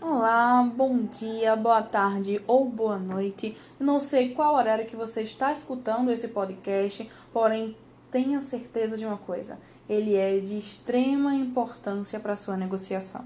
[0.00, 3.56] Olá, bom dia, boa tarde ou boa noite.
[3.80, 7.76] Não sei qual horário que você está escutando esse podcast, porém
[8.08, 9.58] tenha certeza de uma coisa:
[9.88, 13.24] ele é de extrema importância para sua negociação.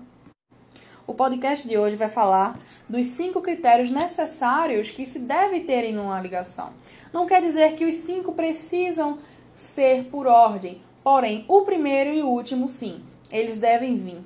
[1.06, 2.58] O podcast de hoje vai falar
[2.88, 6.72] dos cinco critérios necessários que se deve ter em uma ligação.
[7.12, 9.18] Não quer dizer que os cinco precisam
[9.52, 14.22] ser por ordem, porém o primeiro e o último sim, eles devem vir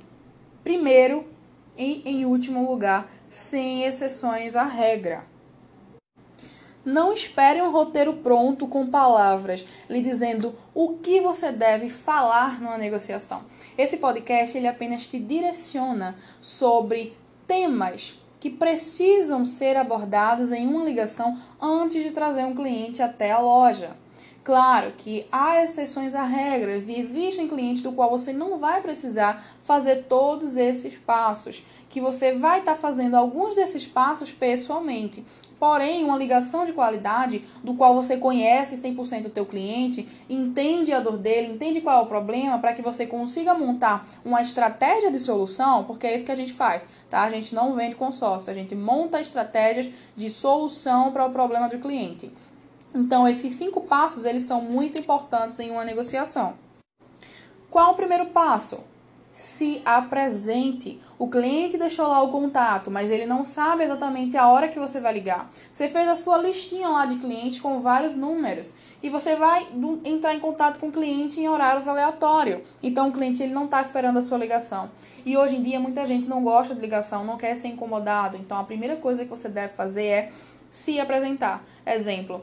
[0.62, 1.35] primeiro
[1.76, 5.24] e em último lugar, sem exceções à regra.
[6.84, 12.78] Não espere um roteiro pronto com palavras lhe dizendo o que você deve falar numa
[12.78, 13.42] negociação.
[13.76, 17.12] Esse podcast ele apenas te direciona sobre
[17.44, 23.40] temas que precisam ser abordados em uma ligação antes de trazer um cliente até a
[23.40, 23.96] loja.
[24.46, 29.44] Claro que há exceções a regras e existem clientes do qual você não vai precisar
[29.64, 35.24] fazer todos esses passos, que você vai estar tá fazendo alguns desses passos pessoalmente.
[35.58, 41.00] Porém, uma ligação de qualidade, do qual você conhece 100% o teu cliente, entende a
[41.00, 45.18] dor dele, entende qual é o problema, para que você consiga montar uma estratégia de
[45.18, 47.22] solução, porque é isso que a gente faz, tá?
[47.22, 51.78] A gente não vende consórcio, a gente monta estratégias de solução para o problema do
[51.78, 52.30] cliente.
[52.96, 56.54] Então, esses cinco passos, eles são muito importantes em uma negociação.
[57.70, 58.80] Qual o primeiro passo?
[59.34, 60.98] Se apresente.
[61.18, 64.98] O cliente deixou lá o contato, mas ele não sabe exatamente a hora que você
[64.98, 65.50] vai ligar.
[65.70, 69.66] Você fez a sua listinha lá de cliente com vários números e você vai
[70.02, 72.66] entrar em contato com o cliente em horários aleatórios.
[72.82, 74.90] Então o cliente ele não está esperando a sua ligação.
[75.24, 78.38] E hoje em dia muita gente não gosta de ligação, não quer ser incomodado.
[78.38, 80.32] Então a primeira coisa que você deve fazer é
[80.70, 81.62] se apresentar.
[81.84, 82.42] Exemplo,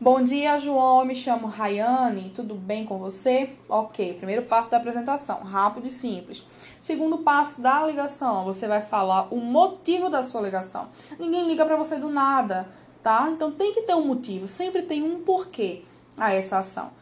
[0.00, 1.00] Bom dia, João.
[1.00, 2.30] Eu me chamo Rayane.
[2.30, 3.50] Tudo bem com você?
[3.68, 4.14] Ok.
[4.14, 6.46] Primeiro passo da apresentação, rápido e simples.
[6.80, 10.86] Segundo passo da ligação, você vai falar o motivo da sua ligação.
[11.18, 12.68] Ninguém liga para você do nada,
[13.02, 13.28] tá?
[13.32, 14.46] Então tem que ter um motivo.
[14.46, 15.82] Sempre tem um porquê
[16.16, 16.92] a essa ação.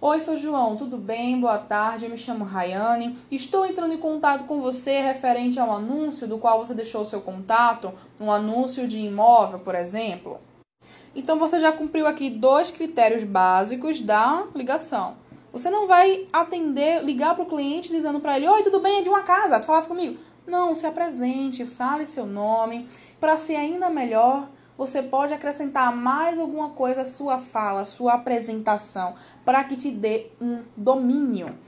[0.00, 1.38] Oi, sou João, tudo bem?
[1.38, 3.18] Boa tarde, eu me chamo Rayane.
[3.30, 7.06] Estou entrando em contato com você referente a um anúncio do qual você deixou o
[7.06, 10.40] seu contato, um anúncio de imóvel, por exemplo.
[11.14, 15.16] Então você já cumpriu aqui dois critérios básicos da ligação.
[15.52, 18.98] Você não vai atender, ligar para o cliente dizendo para ele: Oi, tudo bem?
[18.98, 20.18] É de uma casa, tu comigo?
[20.46, 22.88] Não, se apresente, fale seu nome.
[23.20, 24.48] Para ser ainda melhor,
[24.78, 29.14] você pode acrescentar mais alguma coisa à sua fala, à sua apresentação,
[29.44, 31.58] para que te dê um domínio.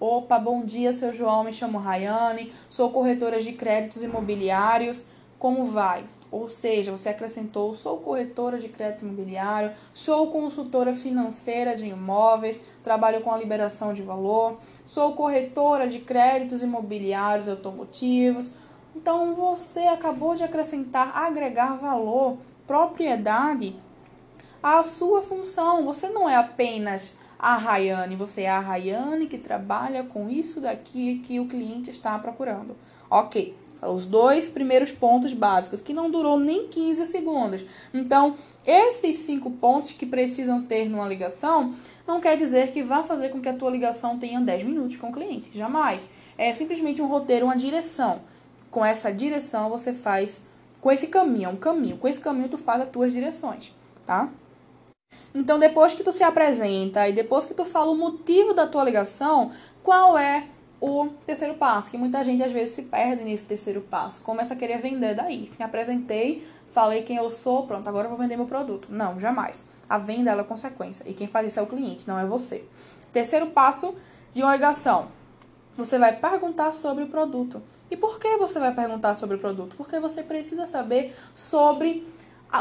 [0.00, 5.04] Opa, bom dia, seu João, me chamo Rayane, sou corretora de créditos imobiliários.
[5.38, 6.04] Como vai?
[6.30, 13.22] Ou seja, você acrescentou: sou corretora de crédito imobiliário, sou consultora financeira de imóveis, trabalho
[13.22, 18.50] com a liberação de valor, sou corretora de créditos imobiliários automotivos.
[18.94, 23.76] Então você acabou de acrescentar, agregar valor, propriedade
[24.62, 25.84] à sua função.
[25.84, 31.20] Você não é apenas a Rayane, você é a Rayane que trabalha com isso daqui
[31.20, 32.76] que o cliente está procurando.
[33.08, 37.64] Ok, os dois primeiros pontos básicos, que não durou nem 15 segundos.
[37.94, 38.34] Então,
[38.66, 41.74] esses cinco pontos que precisam ter numa ligação
[42.06, 45.08] não quer dizer que vá fazer com que a tua ligação tenha 10 minutos com
[45.08, 45.50] o cliente.
[45.56, 46.08] Jamais.
[46.36, 48.20] É simplesmente um roteiro, uma direção.
[48.70, 50.42] Com essa direção você faz
[50.80, 51.98] com esse caminho, é um caminho.
[51.98, 53.74] Com esse caminho tu faz as tuas direções,
[54.06, 54.30] tá?
[55.34, 58.84] Então, depois que tu se apresenta e depois que tu fala o motivo da tua
[58.84, 59.50] ligação,
[59.82, 60.46] qual é
[60.80, 64.56] o terceiro passo, que muita gente às vezes se perde nesse terceiro passo, começa a
[64.56, 65.50] querer vender daí.
[65.58, 68.88] Me apresentei, falei quem eu sou, pronto, agora eu vou vender meu produto.
[68.90, 69.64] Não, jamais.
[69.88, 72.64] A venda é consequência e quem faz isso é o cliente, não é você.
[73.12, 73.94] Terceiro passo
[74.32, 75.08] de uma ligação.
[75.76, 77.62] Você vai perguntar sobre o produto.
[77.90, 79.74] E por que você vai perguntar sobre o produto?
[79.76, 82.06] Porque você precisa saber sobre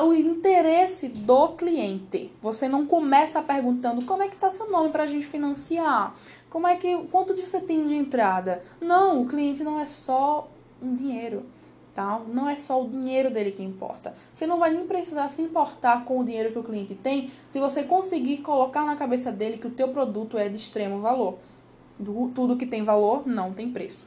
[0.02, 2.32] o interesse do cliente.
[2.42, 6.14] Você não começa perguntando como é que está seu nome para a gente financiar,
[6.50, 8.62] como é que quanto você tem de entrada.
[8.82, 10.50] Não, o cliente não é só
[10.82, 11.46] um dinheiro,
[11.94, 12.22] tá?
[12.28, 14.14] Não é só o dinheiro dele que importa.
[14.32, 17.60] Você não vai nem precisar se importar com o dinheiro que o cliente tem, se
[17.60, 21.38] você conseguir colocar na cabeça dele que o teu produto é de extremo valor.
[22.36, 24.06] Tudo que tem valor não tem preço.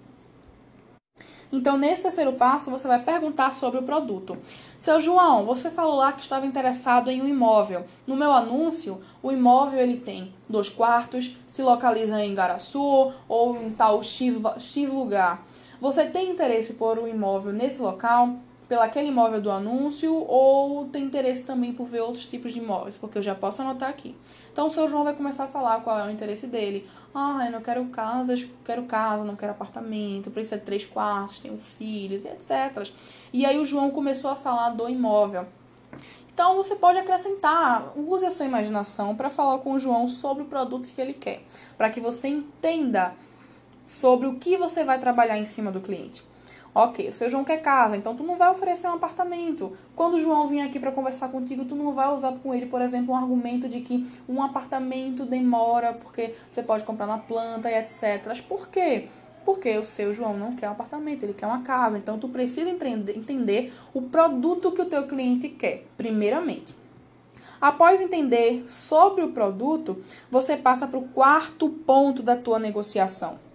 [1.53, 4.39] Então, nesse terceiro passo, você vai perguntar sobre o produto.
[4.79, 7.85] Seu João, você falou lá que estava interessado em um imóvel.
[8.07, 13.71] No meu anúncio, o imóvel ele tem dois quartos, se localiza em Garaçu ou em
[13.71, 15.45] tal X, X lugar.
[15.81, 18.37] Você tem interesse por um imóvel nesse local?
[18.71, 22.97] Pelo aquele imóvel do anúncio ou tem interesse também por ver outros tipos de imóveis,
[22.97, 24.17] porque eu já posso anotar aqui.
[24.53, 26.89] Então o seu João vai começar a falar qual é o interesse dele.
[27.13, 31.59] Ah, eu não quero casas, quero casa, não quero apartamento, precisa de três quartos, tenho
[31.59, 32.89] filhos, etc.
[33.33, 35.47] E aí o João começou a falar do imóvel.
[36.33, 40.47] Então você pode acrescentar, use a sua imaginação para falar com o João sobre o
[40.47, 41.43] produto que ele quer,
[41.77, 43.15] para que você entenda
[43.85, 46.30] sobre o que você vai trabalhar em cima do cliente.
[46.73, 49.73] Ok, o seu João quer casa, então tu não vai oferecer um apartamento.
[49.97, 52.81] Quando o João vir aqui para conversar contigo, tu não vai usar com ele, por
[52.81, 57.75] exemplo, um argumento de que um apartamento demora porque você pode comprar na planta e
[57.75, 58.41] etc.
[58.47, 59.09] Por quê?
[59.45, 61.99] Porque o seu João não quer um apartamento, ele quer uma casa.
[61.99, 66.73] Então tu precisa entender o produto que o teu cliente quer, primeiramente.
[67.61, 73.50] Após entender sobre o produto, você passa para o quarto ponto da tua negociação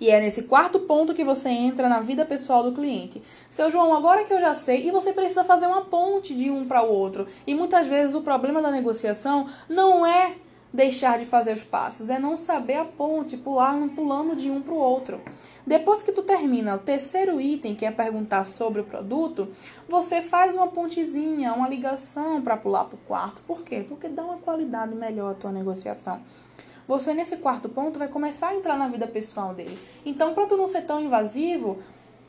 [0.00, 3.22] e é nesse quarto ponto que você entra na vida pessoal do cliente.
[3.50, 6.64] Seu João, agora que eu já sei, e você precisa fazer uma ponte de um
[6.64, 7.26] para o outro.
[7.46, 10.36] E muitas vezes o problema da negociação não é
[10.72, 14.72] deixar de fazer os passos, é não saber a ponte, pular pulando de um para
[14.72, 15.20] o outro.
[15.66, 19.48] Depois que tu termina o terceiro item, que é perguntar sobre o produto,
[19.88, 23.42] você faz uma pontezinha, uma ligação para pular para o quarto.
[23.42, 23.84] Por quê?
[23.86, 26.22] Porque dá uma qualidade melhor à tua negociação
[26.90, 29.78] você nesse quarto ponto vai começar a entrar na vida pessoal dele.
[30.04, 31.78] Então, para tu não ser tão invasivo,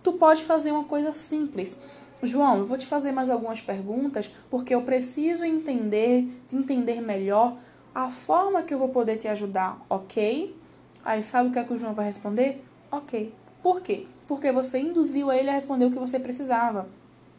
[0.03, 1.75] tu pode fazer uma coisa simples.
[2.21, 7.57] João, eu vou te fazer mais algumas perguntas porque eu preciso entender, entender melhor
[7.93, 10.55] a forma que eu vou poder te ajudar, ok?
[11.03, 12.63] Aí sabe o que, é que o João vai responder?
[12.91, 13.33] Ok.
[13.63, 14.05] Por quê?
[14.27, 16.87] Porque você induziu ele a responder o que você precisava.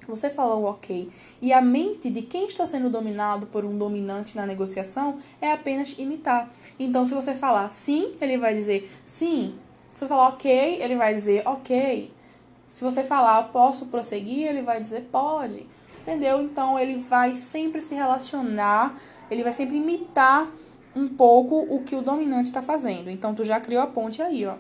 [0.07, 1.09] Você falou ok.
[1.41, 5.95] E a mente de quem está sendo dominado por um dominante na negociação é apenas
[5.99, 6.51] imitar.
[6.79, 9.55] Então, se você falar sim, ele vai dizer sim.
[9.95, 12.13] Se você falar ok, ele vai dizer ok.
[12.71, 15.67] Se você falar posso prosseguir, ele vai dizer pode.
[16.01, 16.41] Entendeu?
[16.41, 18.99] Então, ele vai sempre se relacionar,
[19.31, 20.51] ele vai sempre imitar
[20.97, 23.09] um pouco o que o dominante está fazendo.
[23.09, 24.57] Então, tu já criou a ponte aí, ó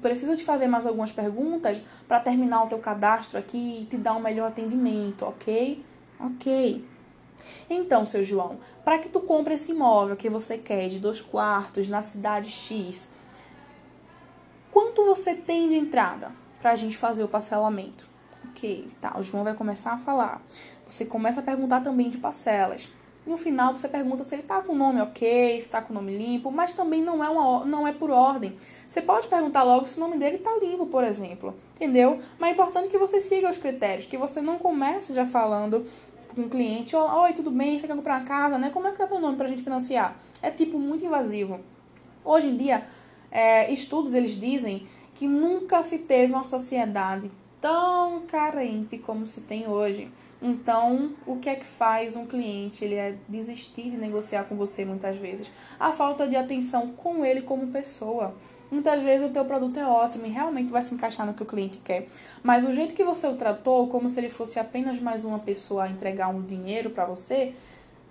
[0.00, 4.14] preciso te fazer mais algumas perguntas para terminar o teu cadastro aqui e te dar
[4.14, 5.84] um melhor atendimento, ok?
[6.20, 6.84] Ok.
[7.68, 11.88] Então, seu João, para que tu compre esse imóvel que você quer de dois quartos
[11.88, 13.08] na cidade X,
[14.70, 16.30] quanto você tem de entrada
[16.60, 18.08] para a gente fazer o parcelamento?
[18.50, 19.18] Ok, tá.
[19.18, 20.40] O João vai começar a falar.
[20.86, 22.88] Você começa a perguntar também de parcelas.
[23.24, 25.94] No final você pergunta se ele está com o nome ok, se está com o
[25.94, 28.56] nome limpo, mas também não é, uma, não é por ordem.
[28.88, 31.54] Você pode perguntar logo se o nome dele está limpo, por exemplo.
[31.76, 32.18] Entendeu?
[32.38, 35.86] Mas é importante que você siga os critérios, que você não comece já falando
[36.34, 38.70] com o cliente, oi, tudo bem, você quer comprar uma casa, né?
[38.70, 40.16] Como é que tá teu nome para a gente financiar?
[40.42, 41.60] É tipo muito invasivo.
[42.24, 42.86] Hoje em dia,
[43.30, 47.30] é, estudos eles dizem que nunca se teve uma sociedade
[47.60, 50.10] tão carente como se tem hoje.
[50.42, 52.84] Então, o que é que faz um cliente?
[52.84, 55.48] Ele é desistir de negociar com você muitas vezes.
[55.78, 58.34] A falta de atenção com ele como pessoa.
[58.68, 61.46] Muitas vezes o teu produto é ótimo e realmente vai se encaixar no que o
[61.46, 62.08] cliente quer.
[62.42, 65.84] Mas o jeito que você o tratou, como se ele fosse apenas mais uma pessoa
[65.84, 67.54] a entregar um dinheiro para você,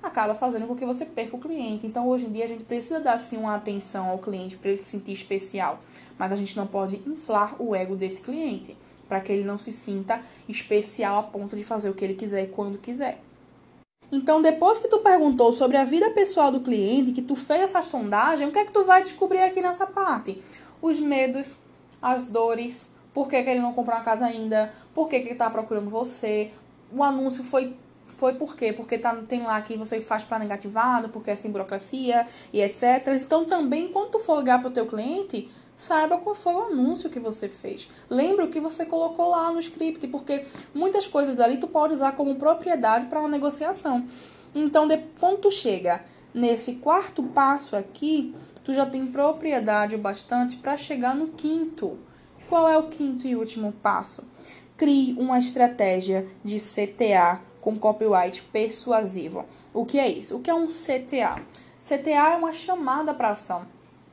[0.01, 1.85] acaba fazendo com que você perca o cliente.
[1.85, 4.81] Então, hoje em dia, a gente precisa dar sim uma atenção ao cliente para ele
[4.81, 5.79] se sentir especial.
[6.17, 8.77] Mas a gente não pode inflar o ego desse cliente
[9.11, 12.45] para que ele não se sinta especial a ponto de fazer o que ele quiser
[12.45, 13.19] e quando quiser.
[14.09, 17.81] Então, depois que tu perguntou sobre a vida pessoal do cliente, que tu fez essa
[17.81, 20.41] sondagem, o que é que tu vai descobrir aqui nessa parte?
[20.81, 21.57] Os medos,
[22.01, 25.33] as dores, por que, que ele não comprou uma casa ainda, por que, que ele
[25.33, 26.49] está procurando você,
[26.89, 27.75] o anúncio foi
[28.15, 28.71] foi por quê?
[28.71, 33.07] Porque tá, tem lá que você faz para negativado, porque é sem burocracia e etc.
[33.19, 35.49] Então também, quando tu for ligar para o teu cliente,
[35.81, 37.89] saiba qual foi o anúncio que você fez.
[38.07, 40.45] Lembra o que você colocou lá no script, porque
[40.75, 44.05] muitas coisas dali tu pode usar como propriedade para uma negociação.
[44.53, 50.77] Então, de, quando tu chega nesse quarto passo aqui, tu já tem propriedade bastante para
[50.77, 51.97] chegar no quinto.
[52.47, 54.23] Qual é o quinto e último passo?
[54.77, 59.45] Crie uma estratégia de CTA com copyright persuasivo.
[59.73, 60.37] O que é isso?
[60.37, 61.41] O que é um CTA?
[61.79, 63.65] CTA é uma chamada para ação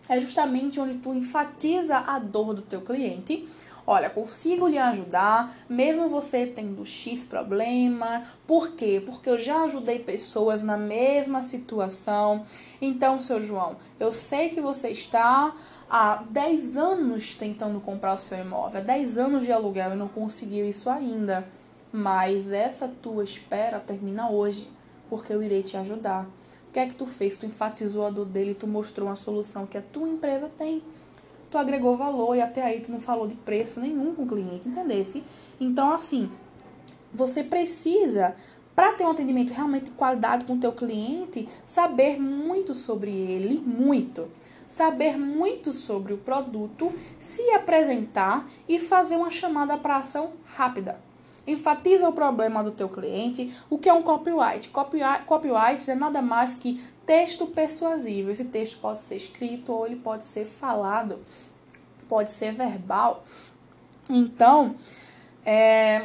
[0.08, 3.48] é justamente onde tu enfatiza a dor do teu cliente.
[3.86, 8.22] Olha, consigo lhe ajudar, mesmo você tendo X problema.
[8.46, 9.02] Por quê?
[9.04, 12.44] Porque eu já ajudei pessoas na mesma situação.
[12.82, 15.54] Então, seu João, eu sei que você está
[15.88, 20.68] há 10 anos tentando comprar o seu imóvel, 10 anos de aluguel e não conseguiu
[20.68, 21.48] isso ainda.
[21.90, 24.70] Mas essa tua espera termina hoje,
[25.08, 26.26] porque eu irei te ajudar.
[26.78, 27.37] Que é que tu fez?
[27.37, 30.80] Tu enfatizou a dor dele, tu mostrou uma solução que a tua empresa tem.
[31.50, 34.68] Tu agregou valor e até aí tu não falou de preço nenhum com o cliente,
[34.68, 35.25] entendesse?
[35.61, 36.30] Então, assim,
[37.12, 38.37] você precisa
[38.76, 43.58] para ter um atendimento realmente de qualidade com o teu cliente, saber muito sobre ele,
[43.58, 44.28] muito.
[44.64, 51.07] Saber muito sobre o produto, se apresentar e fazer uma chamada para ação rápida.
[51.48, 53.52] Enfatiza o problema do teu cliente.
[53.70, 54.68] O que é um copyright?
[54.68, 58.30] Copyright, é nada mais que texto persuasivo.
[58.30, 61.18] Esse texto pode ser escrito ou ele pode ser falado,
[62.06, 63.24] pode ser verbal.
[64.10, 64.76] Então,
[65.44, 66.02] é,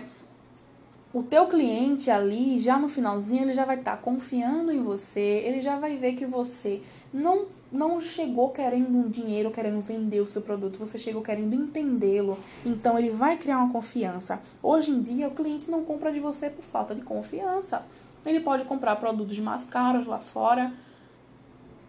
[1.14, 5.44] o teu cliente ali, já no finalzinho, ele já vai estar tá confiando em você,
[5.46, 6.82] ele já vai ver que você
[7.14, 12.38] não não chegou querendo um dinheiro, querendo vender o seu produto, você chegou querendo entendê-lo.
[12.64, 14.40] Então ele vai criar uma confiança.
[14.62, 17.84] Hoje em dia o cliente não compra de você por falta de confiança.
[18.24, 20.72] Ele pode comprar produtos mais caros lá fora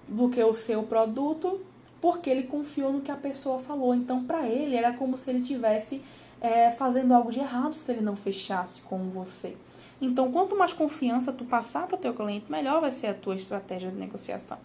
[0.09, 1.61] do que o seu produto,
[2.01, 3.95] porque ele confiou no que a pessoa falou.
[3.95, 6.01] Então para ele era como se ele tivesse
[6.45, 9.57] é, fazendo algo de errado se ele não fechasse com você.
[9.99, 13.35] Então, quanto mais confiança tu passar para o teu cliente, melhor vai ser a tua
[13.35, 14.59] estratégia de negociação.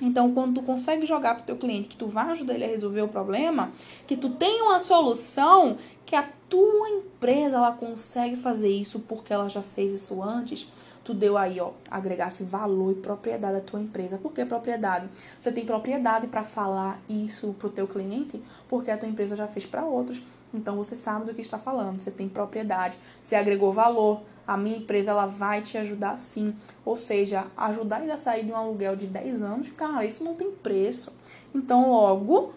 [0.00, 2.68] Então, quando tu consegue jogar para o teu cliente que tu vai ajudar ele a
[2.68, 3.70] resolver o problema,
[4.08, 9.48] que tu tem uma solução, que a tua empresa ela consegue fazer isso porque ela
[9.48, 10.68] já fez isso antes,
[11.04, 14.18] tu deu aí, ó, agregasse valor e propriedade à tua empresa.
[14.18, 15.08] Por que propriedade?
[15.38, 19.64] Você tem propriedade para falar isso pro teu cliente, porque a tua empresa já fez
[19.64, 20.20] para outros.
[20.52, 24.22] Então você sabe do que está falando, você tem propriedade, você agregou valor.
[24.46, 26.54] A minha empresa ela vai te ajudar sim.
[26.84, 30.34] Ou seja, ajudar ele a sair de um aluguel de 10 anos, cara, isso não
[30.34, 31.12] tem preço.
[31.54, 32.52] Então, logo,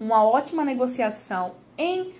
[0.00, 2.12] uma ótima negociação em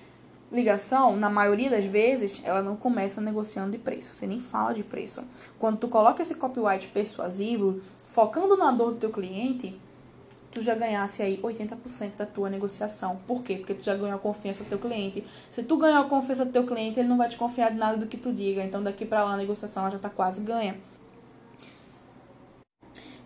[0.51, 4.83] ligação, na maioria das vezes, ela não começa negociando de preço, você nem fala de
[4.83, 5.23] preço.
[5.59, 9.79] Quando tu coloca esse copyright persuasivo, focando na dor do teu cliente,
[10.51, 13.21] tu já ganhasse aí 80% da tua negociação.
[13.27, 13.57] Por quê?
[13.57, 15.25] Porque tu já ganhou a confiança do teu cliente.
[15.51, 17.99] Se tu ganhou a confiança do teu cliente, ele não vai te confiar de nada
[17.99, 18.63] do que tu diga.
[18.63, 20.77] Então daqui para lá a negociação ela já tá quase ganha.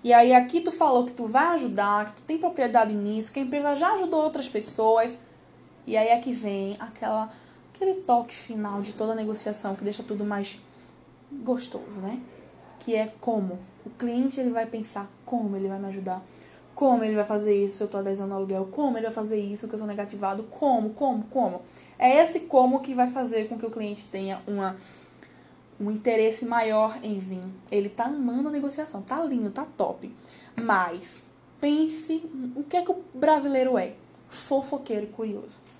[0.05, 3.39] E aí aqui tu falou que tu vai ajudar, que tu tem propriedade nisso, que
[3.39, 5.17] a empresa já ajudou outras pessoas.
[5.87, 7.31] E aí é que vem aquela,
[7.73, 10.59] aquele toque final de toda a negociação que deixa tudo mais
[11.31, 12.21] gostoso, né?
[12.81, 13.61] Que é como.
[13.87, 16.21] O cliente ele vai pensar como ele vai me ajudar.
[16.75, 18.69] Como ele vai fazer isso se eu tô há 10 anos no aluguel?
[18.71, 20.45] Como ele vai fazer isso que eu sou negativado?
[20.45, 21.63] Como, como, como?
[21.99, 24.77] É esse como que vai fazer com que o cliente tenha uma,
[25.79, 27.45] um interesse maior em vir.
[27.71, 30.15] Ele tá amando a negociação, tá lindo, tá top.
[30.57, 31.25] Mas
[31.61, 32.25] pense
[32.57, 33.95] o que é que o brasileiro é?
[34.31, 35.72] Fofoqueiro e curioso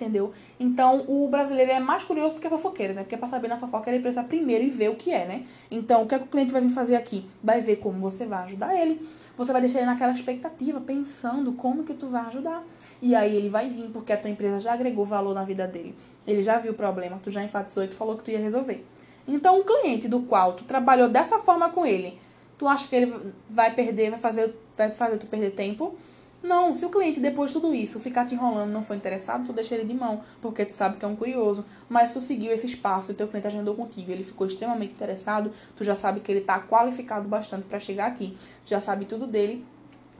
[0.00, 0.32] entendeu?
[0.58, 3.02] Então, o brasileiro é mais curioso do que fofoqueiro, né?
[3.02, 5.44] Porque pra saber na fofoca ele precisa primeiro e ver o que é, né?
[5.70, 7.24] Então, o que, é que o cliente vai vir fazer aqui?
[7.42, 9.06] Vai ver como você vai ajudar ele.
[9.36, 12.64] Você vai deixar ele naquela expectativa, pensando como que tu vai ajudar.
[13.02, 15.94] E aí ele vai vir, porque a tua empresa já agregou valor na vida dele.
[16.26, 18.84] Ele já viu o problema, tu já enfatizou e tu falou que tu ia resolver.
[19.28, 22.18] Então, um cliente do qual tu trabalhou dessa forma com ele,
[22.58, 25.94] tu acha que ele vai perder, vai fazer, vai fazer tu perder tempo?
[26.42, 29.52] Não, se o cliente depois de tudo isso ficar te enrolando não for interessado, tu
[29.52, 31.64] deixa ele de mão, porque tu sabe que é um curioso.
[31.88, 35.84] Mas tu seguiu esse espaço, o teu cliente agendou contigo, ele ficou extremamente interessado, tu
[35.84, 39.66] já sabe que ele está qualificado bastante para chegar aqui, tu já sabe tudo dele,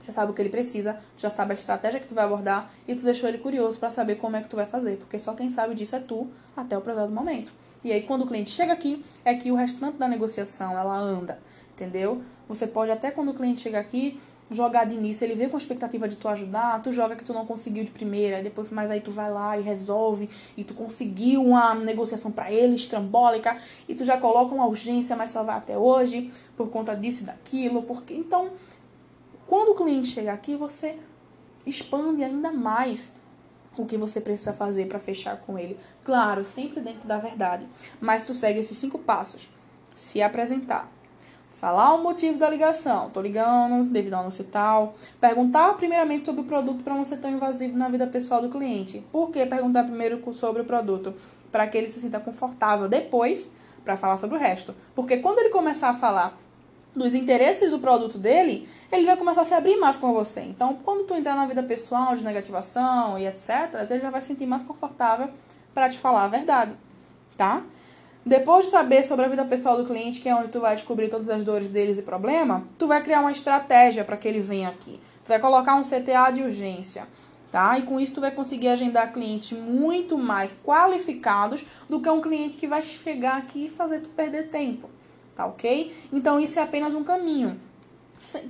[0.05, 2.93] já sabe o que ele precisa, já sabe a estratégia que tu vai abordar e
[2.93, 5.49] tu deixou ele curioso para saber como é que tu vai fazer, porque só quem
[5.49, 7.51] sabe disso é tu até o presente momento.
[7.83, 11.39] E aí quando o cliente chega aqui, é que o restante da negociação ela anda,
[11.73, 12.21] entendeu?
[12.47, 14.19] Você pode até quando o cliente chega aqui
[14.55, 17.33] jogar de início, ele vê com a expectativa de tu ajudar, tu joga que tu
[17.33, 21.43] não conseguiu de primeira, depois mas aí tu vai lá e resolve e tu conseguiu
[21.43, 25.77] uma negociação para ele estrambólica e tu já coloca uma urgência, mas só vai até
[25.77, 28.51] hoje por conta disso e daquilo, porque então
[29.47, 30.97] quando o cliente chega aqui, você
[31.65, 33.11] expande ainda mais
[33.77, 35.77] o que você precisa fazer para fechar com ele.
[36.03, 37.67] Claro, sempre dentro da verdade,
[37.99, 39.49] mas tu segue esses cinco passos.
[39.95, 40.89] Se apresentar,
[41.61, 46.43] falar o motivo da ligação, tô ligando devido ao anúncio tal, perguntar primeiramente sobre o
[46.43, 49.05] produto para não ser tão invasivo na vida pessoal do cliente.
[49.11, 51.13] Por que perguntar primeiro sobre o produto?
[51.51, 53.51] Para que ele se sinta confortável depois
[53.85, 54.73] para falar sobre o resto.
[54.95, 56.35] Porque quando ele começar a falar
[56.95, 60.41] dos interesses do produto dele, ele vai começar a se abrir mais com você.
[60.41, 64.29] Então, quando tu entrar na vida pessoal, de negativação e etc, ele já vai se
[64.29, 65.29] sentir mais confortável
[65.75, 66.71] para te falar a verdade,
[67.37, 67.61] tá?
[68.23, 71.09] Depois de saber sobre a vida pessoal do cliente, que é onde tu vai descobrir
[71.09, 74.69] todas as dores deles e problema, tu vai criar uma estratégia para que ele venha
[74.69, 74.99] aqui.
[75.25, 77.07] Tu vai colocar um CTA de urgência,
[77.51, 77.79] tá?
[77.79, 82.57] E com isso tu vai conseguir agendar clientes muito mais qualificados do que um cliente
[82.57, 84.87] que vai chegar aqui e fazer tu perder tempo,
[85.35, 85.91] tá ok?
[86.13, 87.59] Então isso é apenas um caminho.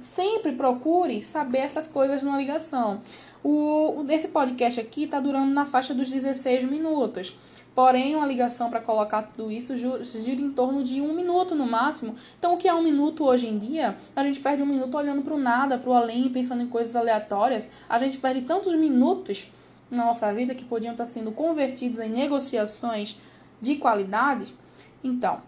[0.01, 3.01] Sempre procure saber essas coisas numa ligação.
[3.42, 7.38] O, esse podcast aqui está durando na faixa dos 16 minutos.
[7.74, 12.16] Porém, uma ligação para colocar tudo isso gira em torno de um minuto no máximo.
[12.38, 13.96] Então, o que é um minuto hoje em dia?
[14.13, 16.96] A gente perde um minuto olhando para o nada, para o além, pensando em coisas
[16.96, 17.70] aleatórias.
[17.88, 19.50] A gente perde tantos minutos
[19.90, 23.20] na nossa vida que podiam estar sendo convertidos em negociações
[23.62, 24.54] de qualidade.
[25.04, 25.42] Então,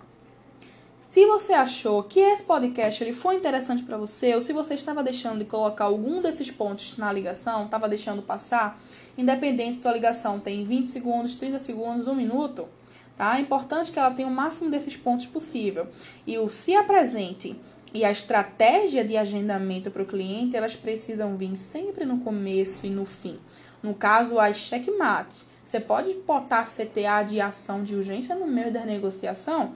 [1.13, 5.03] se você achou que esse podcast ele foi interessante para você, ou se você estava
[5.03, 8.81] deixando de colocar algum desses pontos na ligação, estava deixando passar,
[9.15, 12.67] independente se tua ligação tem 20 segundos, 30 segundos, 1 minuto,
[13.15, 13.37] tá?
[13.37, 15.85] É importante que ela tenha o máximo desses pontos possível.
[16.25, 17.55] E o se apresente
[17.93, 22.89] e a estratégia de agendamento para o cliente, elas precisam vir sempre no começo e
[22.89, 23.37] no fim.
[23.83, 25.45] No caso, as checkmates.
[25.63, 29.73] Você pode botar CTA de ação de urgência no meio da negociação?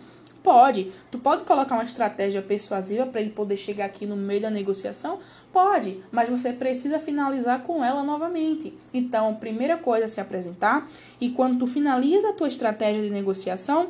[0.47, 0.93] Pode.
[1.11, 5.19] Tu pode colocar uma estratégia persuasiva para ele poder chegar aqui no meio da negociação?
[5.51, 8.73] Pode, mas você precisa finalizar com ela novamente.
[8.93, 10.87] Então, primeira coisa é se apresentar
[11.19, 13.89] e quando tu finaliza a tua estratégia de negociação,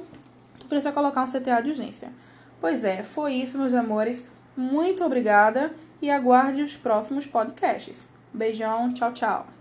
[0.60, 2.12] tu precisa colocar um CTA de urgência.
[2.60, 4.26] Pois é, foi isso, meus amores.
[4.56, 8.08] Muito obrigada e aguarde os próximos podcasts.
[8.34, 9.57] Beijão, tchau, tchau.